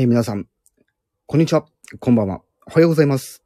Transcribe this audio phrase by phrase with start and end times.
[0.00, 0.46] えー、皆さん、
[1.26, 1.66] こんにちは、
[1.98, 3.44] こんばんは、おはようございます。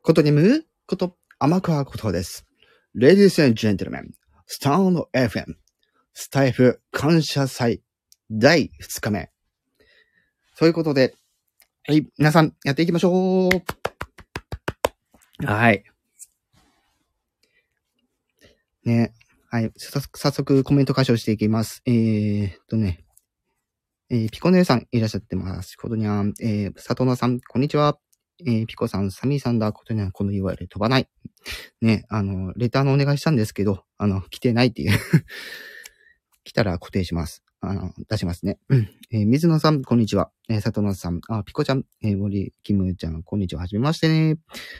[0.00, 2.46] ことにむこと、天川ことです。
[2.96, 4.04] Ladies and Gentlemen,
[4.46, 5.56] スタンド FM、
[6.14, 7.82] スタイフ感謝祭
[8.30, 9.30] 第2日目。
[10.54, 11.14] そういうことで、
[11.86, 15.46] はい、皆さん、やっていきましょう。
[15.46, 15.84] はい。
[18.84, 19.12] ね、
[19.50, 21.82] はい、早速コメント解消していきます。
[21.84, 23.04] えーっとね、
[24.12, 25.76] えーピコ姉さんいらっしゃってます。
[25.76, 27.96] ことにゃん、えー、佐藤野さん、こんにちは。
[28.44, 31.08] えーピコさん、サミーさんだ、ことにゃん、この URL 飛ばない。
[31.80, 34.98] ね、あの、レターのお願いしたんですけど、あの、来てないっていう。
[36.42, 37.44] 来たら固定します。
[37.62, 38.58] あの、出しますね。
[38.70, 38.88] うん。
[39.12, 40.30] えー水野さん、こんにちは。
[40.48, 43.60] えー佐藤菜さん、あ、ピコちゃん、えー森キムちゃん、こんにちは。
[43.60, 44.38] はじめましてね。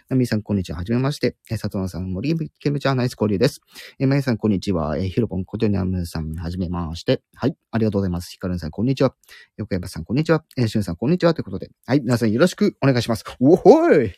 [0.08, 0.78] ナミさん、こんにちは。
[0.78, 1.36] はじめまして。
[1.50, 3.60] えー佐藤菜さん、森キムちゃん、ナイス交流です。
[3.98, 4.96] えー、まゆさん、こんにちは。
[4.96, 7.22] えーヒロポン、ことにゃんさん、はじめまして。
[7.34, 7.56] はい。
[7.70, 8.30] ありがとうございます。
[8.30, 9.14] ヒカルンさん、こんにちは。
[9.58, 10.42] 横山さん、こんにちは。
[10.56, 11.34] えー、しゅんさん、こんにちは。
[11.34, 11.70] ということで。
[11.84, 12.00] はい。
[12.00, 13.24] 皆さん、よろしくお願いします。
[13.40, 14.12] おほい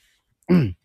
[0.50, 0.76] うん。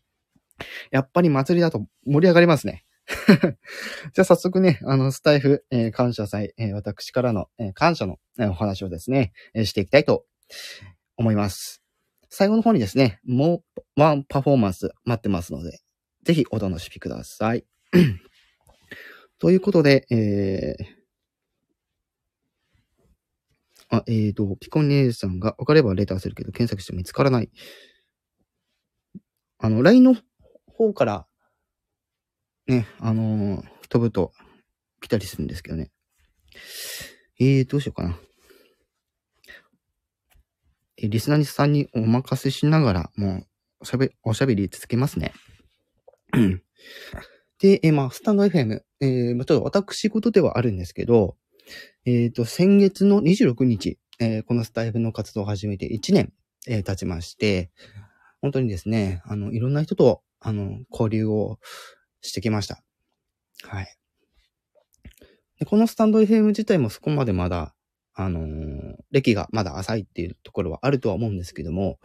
[0.89, 2.83] やっぱり祭りだと盛り上がりますね。
[4.13, 10.25] じゃあ早速ね、あの、スタイフ、えー感謝祭、えー私からの、えー感謝の、えーお話をですね、えーしていきたいと
[11.17, 11.81] 思います。
[12.29, 13.63] 最後の方にですね、も
[13.97, 15.79] うワンパフォーマンス待ってますので、
[16.23, 17.65] ぜひお楽しみください。
[19.39, 20.97] ということで、えー
[23.89, 27.49] あ、えーと、ピコ姉さんが分かればレターするけど検索して見つからない。
[29.59, 30.17] あの、LINE の
[30.73, 31.26] 方から、
[32.67, 34.33] ね、あのー飛ぶと
[35.01, 35.91] 来たりするんですけどね。
[37.39, 38.19] えー、どうしようかな。
[40.97, 43.47] えリスナーさんにお任せしながら、もう、
[43.81, 45.33] おしゃべり、おしゃべり続けますね。
[47.59, 51.37] で、えまあ、スタンド FM、えーまあ、ちょっと私事ではあるんですけど、
[52.05, 56.33] えっ、と、先月の26日、えーこのスタイフの活動を始めて1年、
[56.67, 57.71] えー経ちまして、
[58.41, 61.59] 本当にですね、あの、いろんな人と、あの、交流を
[62.27, 62.83] してきました。
[63.63, 63.97] はい。
[65.59, 67.73] でこのスタンド FM 自体もそこまでまだ、
[68.13, 71.97] あのー歴がまだ浅いっていうところはあるとは思うんですけども、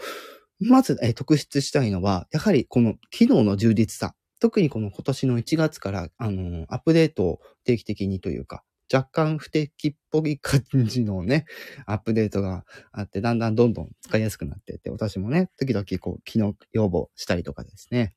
[0.60, 4.14] まず、えー特筆したいのは、やはりこの機能の充実さ。
[4.40, 11.46] 特にこの今年の1月から、あのーアップデートを定期的にというか、若干不定期っぽい感じのね、
[11.86, 18.14] アップデートがあって、だんだんどんどん使いやすくなってって、私もね、時々こう、機能要望したりとかですね。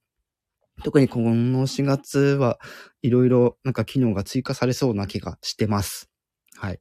[0.83, 2.60] 特にこの4月は
[3.01, 6.10] いろいろなんか機能が追加されそうな気がしてます。
[6.57, 6.80] はい。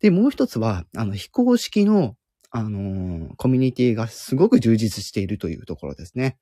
[0.00, 2.16] で、もう一つは、あの、非公式の、
[2.50, 6.36] あのーコミュニティがすごく充実しているというところですね。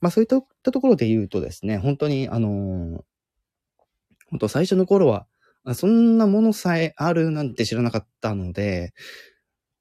[0.00, 3.02] まあそういったところで言うとですね、本当にあのー
[4.30, 5.26] 本当最初の頃は、
[5.74, 8.92] そんなものさえあるなんて知らなかったので、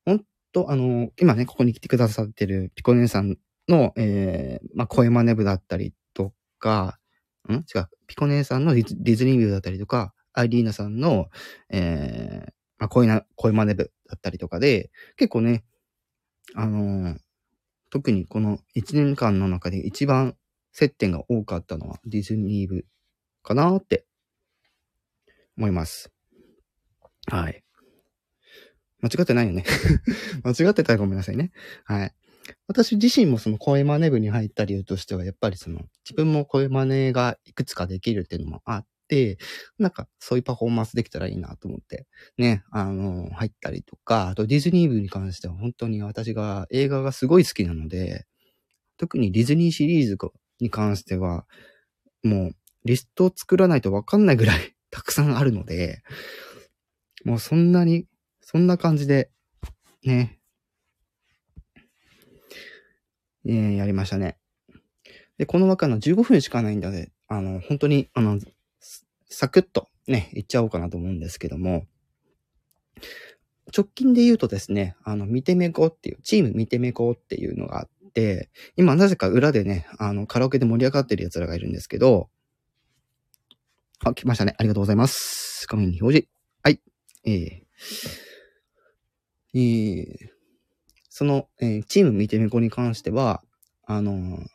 [0.05, 3.37] 本当あのー今ね、ここに来てくださってるピコ姉さん
[3.69, 6.99] の、えー、まあ、声真似部だったりとか、
[7.49, 7.53] ん？
[7.53, 11.27] 違う、ピコ姉さんのディズディズニーだったりとか、アイリーナさんの、
[11.69, 15.63] えー、まあ、声な、声真似部だったりとかで、結構ね、
[16.55, 17.19] あのー
[17.89, 20.35] 特にこの1年間の中で一番
[20.71, 22.85] 接点が多かったのはディズニー部
[23.43, 24.05] かなって
[25.57, 26.11] 思います。
[27.27, 27.63] はい。
[29.01, 29.65] 間違ってないよね。
[30.43, 31.51] 間違ってたらごめんなさいね。
[31.85, 32.13] はい。
[32.67, 39.37] 私自身もその声真似部に入った理由としては、やっぱりその自分も声真似がいくつかできるっていうのもあって、
[39.77, 42.07] なんかそういうパフォーマンスできたらいいなと思って、
[42.37, 48.25] ね、あの、入ったりとか、あとディズニー部に関しては本当に私が映画がすごい好きなので、
[48.97, 50.17] 特にディズニーシリーズ
[50.59, 51.45] に関しては、
[52.23, 52.55] もう
[52.85, 56.01] リストを作らないとわかんないぐらい たくさんあるので、
[57.23, 58.05] もうそんなに、
[58.41, 59.29] そんな感じで、
[60.03, 60.38] ね、
[63.45, 64.37] えーやりましたね。
[65.37, 68.39] で、この枠の15分しかないんで、あの、本当に、あの、
[69.29, 71.85] サクッとね、いっちゃおうかなと思うんですけども、
[73.75, 82.29] 直近で言うとですね、あの、見てめこっていう、チーム見てめこっていうのがあって、今なぜか裏でね、あの、カラオケで盛り上がってる奴らがいるんですけど、
[84.03, 84.55] あ、来ましたね。
[84.57, 85.67] ありがとうございます。
[85.69, 86.29] 画面に表示。
[86.63, 86.81] はい。
[87.25, 90.38] えー、えー、
[91.19, 93.43] その、えーチーム見てめこに関しては、
[93.85, 94.45] あのー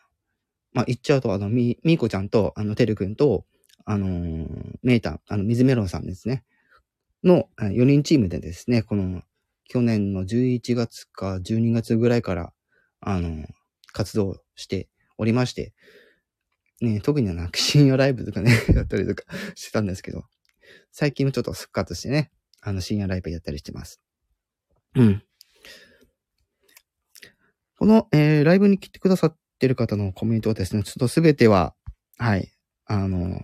[0.72, 3.44] まあ、言っちゃうと、あの、み、みーこちゃんと、あの、てるくんと、
[3.84, 6.43] あのーメータン、あの、水メロンさんですね。
[7.22, 9.20] の、4人チームでですね、この、
[9.69, 12.55] 去年の11月か12月ぐらいから、
[13.02, 13.44] あの、
[13.93, 14.88] 活動して
[15.19, 15.75] おりまして、
[16.81, 19.25] ね、特にはなんか深夜ライブとかね、 やったりとか
[19.55, 20.25] してたんですけど、
[20.93, 22.32] 最近もちょっと復活してね、
[22.62, 24.00] あの、深夜ライブやったりしてます。
[24.94, 25.22] うん。
[27.85, 31.75] この、えー、ライブに来てくださってる方のコメントはですね、ちょっとすべては、
[32.17, 32.51] はい、
[32.87, 33.43] あの、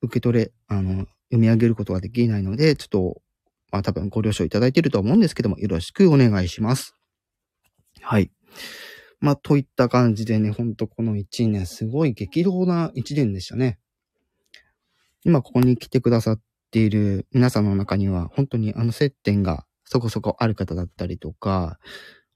[0.00, 3.20] 受け取れ、あの、読み上げることができないので、ちょっと、
[3.70, 6.94] まあ多分ご了承いただいていると思うんですけども、よろしくお願いします。
[8.00, 8.30] はい。
[9.20, 13.78] まあ、といった感じでね、ほんとこの1年、すごい激動な1年でしたね。
[15.22, 16.40] 今ここに来てくださっ
[16.70, 21.78] ている皆さんの中には、本当にあの接点がそこそこある方だったりとか、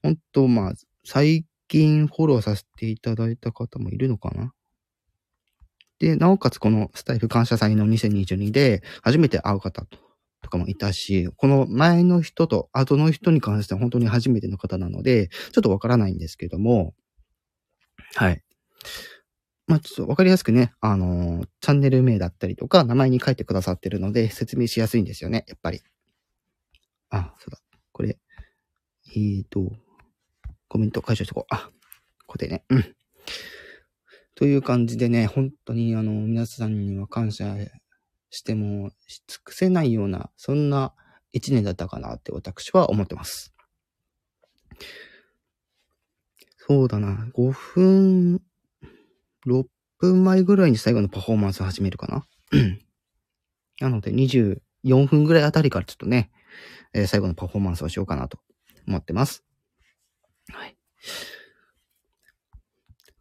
[0.03, 0.73] 本当まあ、
[1.09, 4.51] 最近フォローさせていただいた方もいるのかな？
[5.99, 9.85] で、なおかつこのスタイフ感謝祭の2022で初めて会う方
[10.41, 16.93] とかもいたし、この前の人と後の人に関しては本当に初めての方なので、ちょっとわからないんですけども、
[18.15, 18.43] はい。
[19.65, 25.79] まあ、ちょっとわかりやすくね、あのー、チャンネル名だったりとか、名前に書いてくださってるので、説明しやすいんですよね、やっぱり。
[27.09, 27.59] あ、そうだ。
[27.93, 28.17] これ、
[29.15, 29.71] えーと、
[30.67, 31.45] コメント解消しとこう。
[31.49, 31.69] あ、
[32.25, 32.63] これね。
[32.69, 32.95] うん。
[34.35, 37.55] という感じでね、本当にあの、皆さんには感謝
[38.29, 40.93] してもし尽くせないような、そんな
[41.31, 43.53] 一年だったかなって私は思ってます。
[46.57, 48.41] そうだな、5分、
[49.47, 49.65] 6
[49.97, 52.25] 分前ぐらいに最後のパフォーマンスを始めるかな。
[53.79, 56.29] なので24分ぐらいあたりからちょっとね、
[56.93, 58.39] えー、最後のパフォーマンスをしようかなと
[58.87, 59.46] 思ってます。
[60.53, 60.77] はい。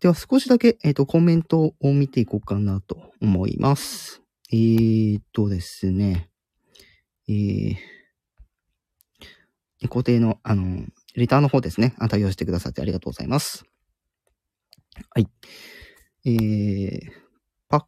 [0.00, 4.22] では少しだけ、えっ、ー、と、コメントを見ていこうかなと思います。
[4.52, 6.30] えー、っとですね。
[7.28, 7.76] えー、
[9.88, 11.94] 固定の、あの、レターの方ですね。
[11.98, 13.64] あ対応してくださってありがとうございます。
[15.10, 15.28] はい。
[16.24, 17.00] えー、
[17.68, 17.84] パッ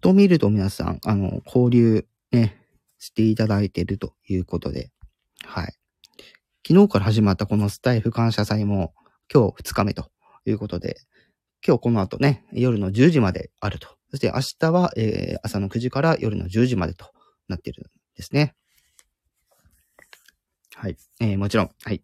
[0.00, 2.66] と見ると皆さん、あの、交流ね、
[2.98, 4.90] していただいているということで、
[5.44, 5.74] はい。
[6.68, 8.92] 昨日から始まったこのスタイフ感謝祭も
[9.32, 10.10] 今日2日目と
[10.46, 10.96] いうことで、
[11.64, 17.06] 今日この後ね、夜の10時まであるとそして明日は、えー、朝の9時から夜の10時までと
[17.48, 17.84] なっているん
[18.16, 18.54] ですね。
[20.74, 20.96] はい。
[21.20, 22.02] えー、もちろん、はい。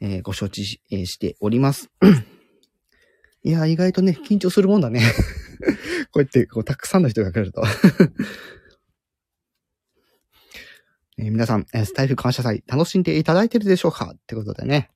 [0.00, 1.90] えー、ご承知し,、え、しております。
[3.44, 5.00] いや、意外とね、緊張するもんだね。
[6.12, 7.62] こうやって、こう、たくさんの人が来ると。
[11.18, 14.12] えー、皆さん、スタイフ感謝祭楽しんでいただいてるでしょうか？
[14.14, 14.90] ってことでね。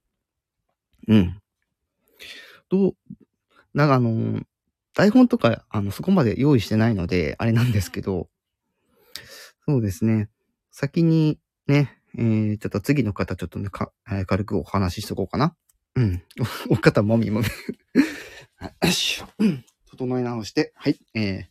[1.09, 1.41] うん。
[2.69, 2.97] どう、
[3.75, 4.43] なんかあのー、
[4.95, 8.29] 台本とか、あの、そこまで用意してないので、あれなんですけど、
[9.69, 10.31] そうですね。
[10.71, 15.55] 先にね、えー、ちょっと次の方ちょっとね、か、えー、軽くお話ししとこうかな。
[15.97, 16.23] うん。
[16.71, 17.47] お方もみもみ。
[17.47, 19.27] よしょ。
[19.91, 20.99] 整え直して、はい。
[21.15, 21.45] えー、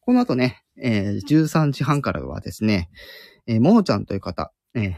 [0.00, 2.90] この後ね、えー、13時半からはですね、
[3.46, 4.94] えー、ももちゃんという方、えー、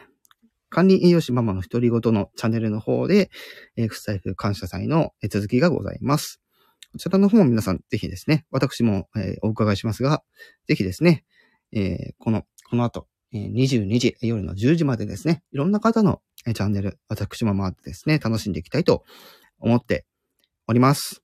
[0.69, 3.31] 管理栄養士ママの独り言のチャンネルの方で、
[3.77, 6.41] えー、スタイフ感謝祭の続きがございます。
[6.93, 10.23] こちらの方も皆さんぜひですね、私も、えー、お伺いしますが、
[10.67, 11.25] ぜひですね、
[11.73, 19.05] えー、この、この後、えー、22時、夜の10時までですね、いろんな方の、えー、チャンネル、私も回ってですね、楽しんでいきたいと
[19.59, 20.07] 思って
[20.67, 21.23] おります。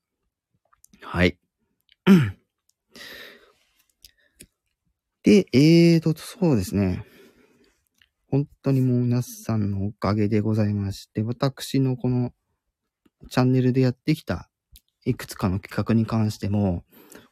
[1.00, 1.38] はい。
[5.23, 7.07] で、えーと、そうですね。
[8.33, 12.31] 本当にもう皆さんのおかげでございまして、私のこの
[13.29, 14.49] チャンネルでやってきた
[15.05, 16.83] いくつかの企画に関しても、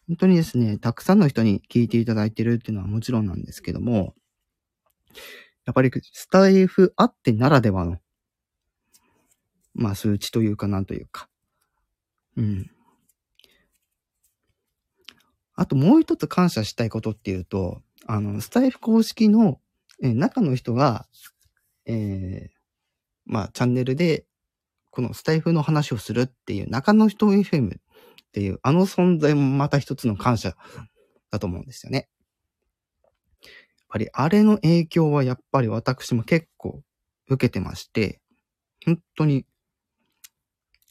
[0.09, 4.15] 本当にですね、たくさんの人に聞いていただいてるっていうのはもちろんなんですけども、
[5.65, 7.97] やっぱりスタイフあってならではの、
[9.73, 11.31] まあ数値というかなんというか、
[12.37, 12.71] うん。
[15.55, 19.63] あともう一つ感謝したいことっていうと、あの、スタイフ公式の、
[20.03, 21.07] え中の人が、
[21.87, 22.51] えー、
[23.27, 24.25] まあチャンネルで
[24.91, 27.79] このスタイフの話をするっていう中の人 FM っ
[28.33, 30.57] ていうあの存在もまた一つの感謝
[31.31, 32.09] だと思うんですよね。
[33.43, 33.53] やっ
[33.89, 36.81] ぱりあれの影響はやっぱり私も結構
[37.29, 38.21] 受けてまして、
[38.85, 39.47] 本当に、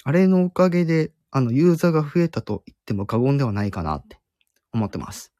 [0.04, 4.20] あれのおかげであのユーザーが増えたと言っても過言ではないかなって
[4.74, 5.34] 思ってます。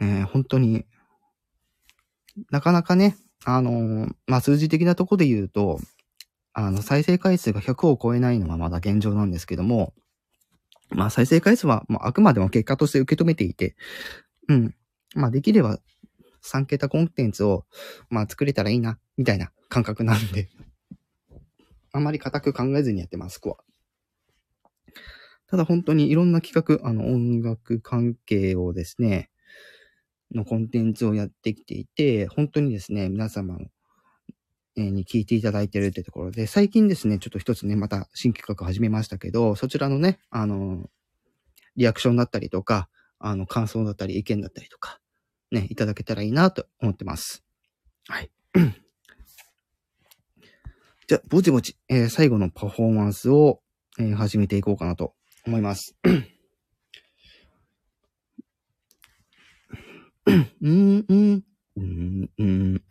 [0.00, 0.84] ね本当に、
[2.50, 5.78] なかなかね、あの、まあ、数字的なとこで言うと、
[6.52, 9.94] あの、再生回数が100を超えないのはまだ現状なんですけども、
[10.90, 13.76] まあ、再生回数は、まあ、あくまでも結果として受け止めていて、
[14.48, 14.74] うん。
[15.14, 15.78] まあ、できれば
[16.42, 17.64] 3桁コンテンツを、
[18.08, 20.48] まあ、作れたらいいな、みたいな感覚なんで、
[21.92, 23.58] あまり固く考えずにやってます、こは。
[25.46, 29.29] ただ本当にいろんな企画、あの、音楽関係をですね、
[30.34, 33.58] のコンテンツをやってきていて、本当にですね、皆様、
[34.76, 40.88] に聞いていただいてるってところで、最近ですね、ちょっと一つね、また新企画始めましたけど、そちらのね、あの、
[41.76, 45.00] リアクションだったりとか、あの、感想だったり、意見だったりとか、
[45.50, 47.44] ね、いただけたらいいなと思ってます。
[48.08, 48.30] はい。
[51.06, 53.60] じゃあ、ぼちぼち、えー、最後のパフォーマンスを、
[53.98, 55.14] えー、始めていこうかなと
[55.46, 55.96] 思います。
[60.62, 61.44] うん、うん、
[62.38, 62.82] うん、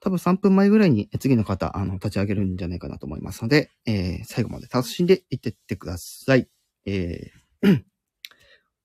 [0.00, 6.48] 多分3分前ぐらいに次の方、あの、立ち上げるんじゃないかなと思いますので、えー、最後まで楽しんでいってってください。
[6.86, 7.82] えー、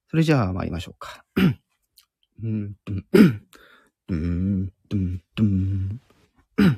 [0.09, 1.23] それじゃあ参りましょうか。
[2.43, 3.41] うん、うん、うん、
[4.09, 6.01] うん、うん、
[6.57, 6.77] わ。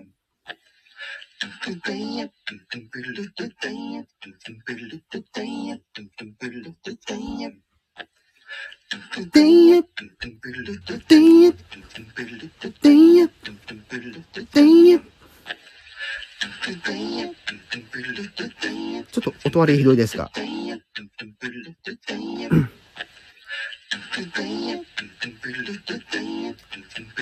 [19.12, 20.32] ちょっと音割れひどいですが。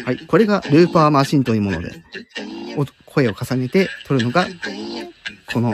[0.06, 0.18] はい。
[0.26, 2.04] これがルーパーマシンというもので、
[3.18, 4.46] 声を重ねて撮るのが、
[5.52, 5.74] この、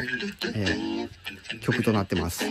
[0.55, 2.45] えー、曲となってます。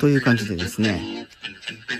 [0.00, 1.26] という感じでですね、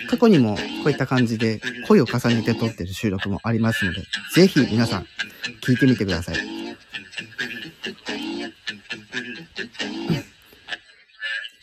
[0.09, 4.03] 過去にもこういった感じで声を重ねて撮ってる収録もありますので、
[4.35, 5.07] ぜひ皆さん
[5.63, 6.37] 聞いてみてください。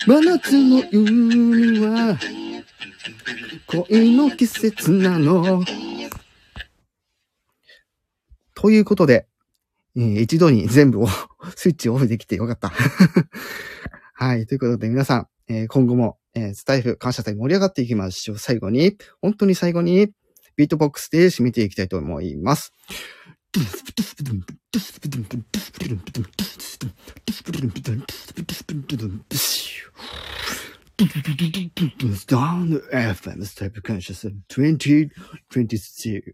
[0.05, 2.17] 真夏の海は
[3.65, 5.63] 恋の季節なの。
[8.53, 9.27] ということで、
[9.97, 11.07] えー、一度に 全部を
[11.55, 12.71] スイッチオフできてよかった
[14.13, 14.45] はい。
[14.45, 18.37] ということで皆さん、えー、今後も、えー、スタイフ感謝祭盛り上がっていきましょう。
[18.37, 20.11] 最後に、本当に最後に、
[20.55, 22.73] ビートボックスで締めていきたいと思います。
[32.25, 36.33] Down FM Step Conscious 2022